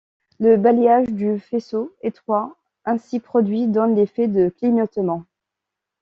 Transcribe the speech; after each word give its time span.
Le 0.39 0.57
balayage 0.57 1.09
du 1.11 1.37
faisceau 1.37 1.95
étroit 2.01 2.55
ainsi 2.85 3.19
produit 3.19 3.67
donne 3.67 3.93
l'effet 3.93 4.27
de 4.27 4.49
clignotement. 4.49 5.25